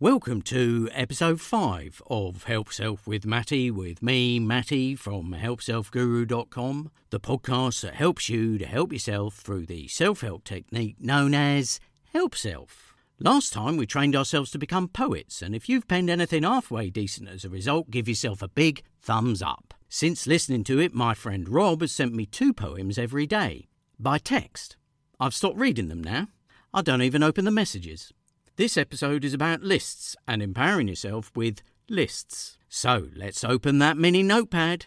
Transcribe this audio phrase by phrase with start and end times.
[0.00, 7.18] Welcome to episode 5 of Help Self with Matty, with me, Matty, from HelpSelfGuru.com, the
[7.18, 11.80] podcast that helps you to help yourself through the self help technique known as
[12.12, 12.94] Help Self.
[13.18, 17.28] Last time we trained ourselves to become poets, and if you've penned anything halfway decent
[17.28, 19.74] as a result, give yourself a big thumbs up.
[19.88, 23.66] Since listening to it, my friend Rob has sent me two poems every day
[23.98, 24.76] by text.
[25.18, 26.28] I've stopped reading them now.
[26.72, 28.12] I don't even open the messages.
[28.58, 32.58] This episode is about lists and empowering yourself with lists.
[32.68, 34.86] So let's open that mini notepad.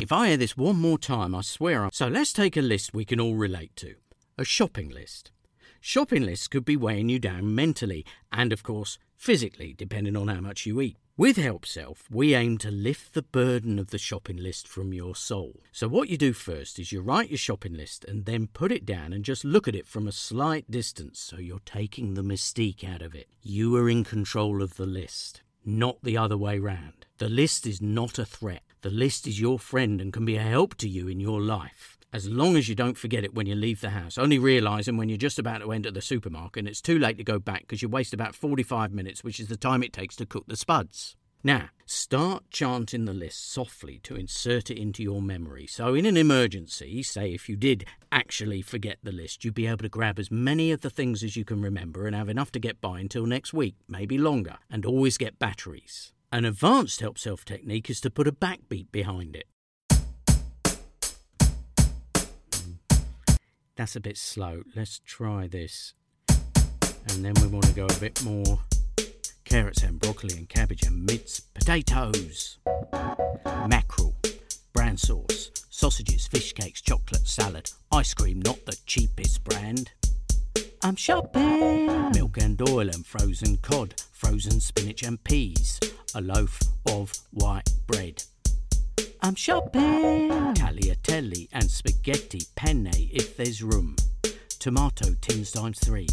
[0.00, 1.84] If I hear this one more time, I swear.
[1.84, 1.90] I...
[1.92, 3.94] So let's take a list we can all relate to
[4.36, 5.30] a shopping list.
[5.80, 10.40] Shopping lists could be weighing you down mentally and, of course, physically, depending on how
[10.40, 10.96] much you eat.
[11.16, 15.14] With Help Self, we aim to lift the burden of the shopping list from your
[15.14, 15.60] soul.
[15.70, 18.84] So, what you do first is you write your shopping list and then put it
[18.84, 22.82] down and just look at it from a slight distance so you're taking the mystique
[22.82, 23.28] out of it.
[23.42, 27.06] You are in control of the list, not the other way round.
[27.18, 30.42] The list is not a threat, the list is your friend and can be a
[30.42, 33.56] help to you in your life as long as you don't forget it when you
[33.56, 34.16] leave the house.
[34.16, 37.24] Only realising when you're just about to enter the supermarket and it's too late to
[37.24, 40.24] go back because you waste about 45 minutes, which is the time it takes to
[40.24, 41.16] cook the spuds.
[41.42, 45.66] Now, start chanting the list softly to insert it into your memory.
[45.66, 49.78] So, in an emergency, say if you did actually forget the list, you'd be able
[49.78, 52.60] to grab as many of the things as you can remember and have enough to
[52.60, 56.12] get by until next week, maybe longer, and always get batteries.
[56.30, 59.48] An advanced help self technique is to put a backbeat behind it.
[63.76, 64.62] That's a bit slow.
[64.76, 65.94] Let's try this.
[66.28, 68.60] And then we want to go a bit more
[69.44, 72.58] carrots and broccoli and cabbage and mince, potatoes,
[73.68, 74.14] mackerel,
[74.72, 79.90] brown sauce, sausages, fish cakes, chocolate salad, ice cream, not the cheapest brand.
[80.82, 82.12] I'm shopping.
[82.12, 85.80] Milk and oil and frozen cod, frozen spinach and peas,
[86.14, 88.22] a loaf of white bread.
[89.24, 90.28] I'm shopping.
[90.52, 93.96] Tagliatelle and spaghetti penne if there's room.
[94.58, 96.08] Tomato tins times three.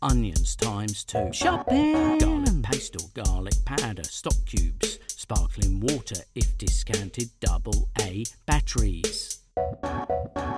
[0.00, 1.28] Onions times two.
[1.32, 2.18] Shopping.
[2.18, 4.04] Garlic paste or garlic powder.
[4.04, 5.00] Stock cubes.
[5.08, 7.30] Sparkling water if discounted.
[7.40, 9.40] Double A batteries.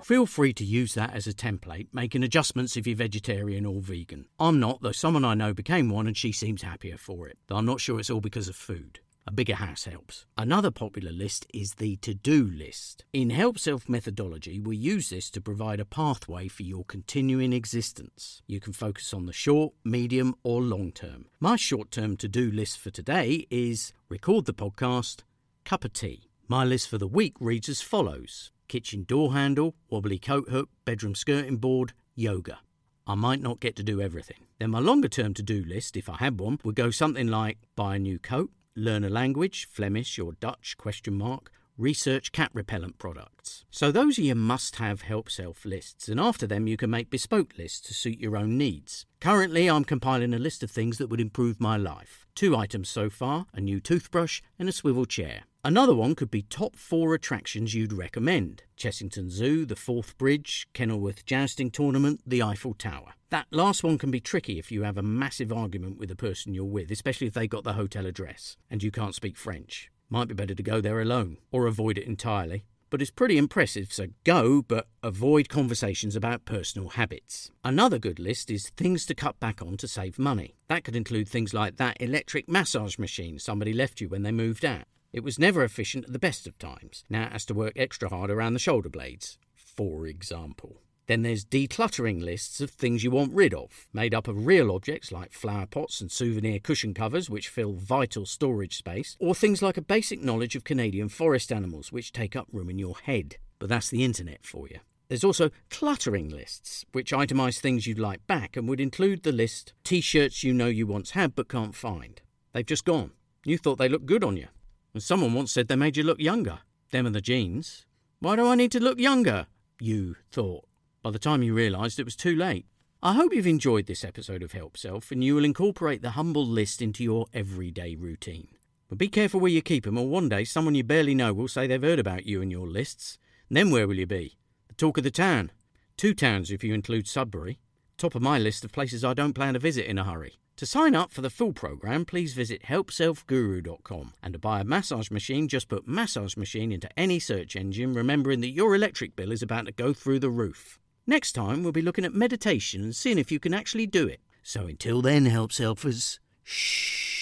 [0.02, 4.26] Feel free to use that as a template, making adjustments if you're vegetarian or vegan.
[4.38, 7.38] I'm not, though someone I know became one and she seems happier for it.
[7.46, 9.00] Though I'm not sure it's all because of food.
[9.28, 10.24] A bigger house helps.
[10.38, 13.04] Another popular list is the to do list.
[13.12, 18.40] In Help Self methodology, we use this to provide a pathway for your continuing existence.
[18.46, 21.26] You can focus on the short, medium, or long term.
[21.40, 25.24] My short term to do list for today is record the podcast,
[25.62, 26.30] cup of tea.
[26.48, 31.14] My list for the week reads as follows kitchen door handle, wobbly coat hook, bedroom
[31.14, 32.60] skirting board, yoga.
[33.06, 34.46] I might not get to do everything.
[34.58, 37.58] Then my longer term to do list, if I had one, would go something like
[37.76, 42.98] buy a new coat, learn a language, Flemish or Dutch question mark, research cat repellent
[42.98, 43.64] products.
[43.70, 47.52] So those are your must-have help self lists, and after them you can make bespoke
[47.56, 49.06] lists to suit your own needs.
[49.20, 52.26] Currently I'm compiling a list of things that would improve my life.
[52.34, 55.44] Two items so far, a new toothbrush and a swivel chair.
[55.64, 58.62] Another one could be top four attractions you'd recommend.
[58.76, 63.14] Chessington Zoo, the Forth Bridge, Kenilworth Jousting Tournament, the Eiffel Tower.
[63.30, 66.54] That last one can be tricky if you have a massive argument with the person
[66.54, 69.90] you're with, especially if they got the hotel address and you can't speak French.
[70.08, 72.64] Might be better to go there alone or avoid it entirely.
[72.88, 77.50] But it's pretty impressive, so go, but avoid conversations about personal habits.
[77.64, 80.54] Another good list is things to cut back on to save money.
[80.68, 84.64] That could include things like that electric massage machine somebody left you when they moved
[84.64, 84.84] out.
[85.12, 87.04] It was never efficient at the best of times.
[87.08, 90.82] Now it has to work extra hard around the shoulder blades, for example.
[91.06, 95.10] Then there's decluttering lists of things you want rid of, made up of real objects
[95.10, 99.78] like flower pots and souvenir cushion covers, which fill vital storage space, or things like
[99.78, 103.38] a basic knowledge of Canadian forest animals, which take up room in your head.
[103.58, 104.80] But that's the internet for you.
[105.08, 109.72] There's also cluttering lists, which itemise things you'd like back and would include the list
[109.82, 112.20] t shirts you know you once had but can't find.
[112.52, 113.12] They've just gone.
[113.46, 114.48] You thought they looked good on you.
[114.96, 116.60] Someone once said they made you look younger.
[116.90, 117.86] Them and the jeans.
[118.20, 119.46] Why do I need to look younger?
[119.80, 120.64] You thought
[121.02, 122.66] by the time you realised it was too late.
[123.02, 126.44] I hope you've enjoyed this episode of Help Self and you will incorporate the humble
[126.44, 128.48] list into your everyday routine.
[128.88, 131.46] But be careful where you keep them, or one day someone you barely know will
[131.46, 133.18] say they've heard about you and your lists.
[133.48, 134.36] And then where will you be?
[134.66, 135.52] The talk of the town.
[135.96, 137.60] Two towns if you include Sudbury.
[137.98, 140.38] Top of my list of places I don't plan to visit in a hurry.
[140.56, 144.14] To sign up for the full program, please visit helpselfguru.com.
[144.22, 148.40] And to buy a massage machine, just put massage machine into any search engine, remembering
[148.40, 150.78] that your electric bill is about to go through the roof.
[151.06, 154.20] Next time, we'll be looking at meditation and seeing if you can actually do it.
[154.42, 157.17] So until then, help selfers, shh.